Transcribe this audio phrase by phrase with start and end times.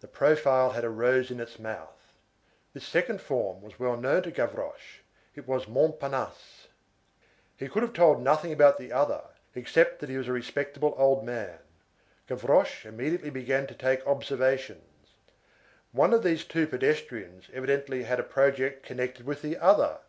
[0.00, 2.12] The profile had a rose in its mouth.
[2.74, 4.98] This second form was well known to Gavroche;
[5.34, 6.68] it was Montparnasse.
[7.56, 9.22] He could have told nothing about the other,
[9.54, 11.58] except that he was a respectable old man.
[12.28, 15.08] Gavroche immediately began to take observations.
[15.92, 20.00] One of these two pedestrians evidently had a project connected with the other.